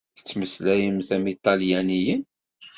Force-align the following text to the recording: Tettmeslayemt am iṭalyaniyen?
Tettmeslayemt 0.17 1.09
am 1.15 1.25
iṭalyaniyen? 1.33 2.21